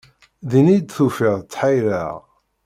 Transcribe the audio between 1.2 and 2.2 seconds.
tḥeyṛeɣ.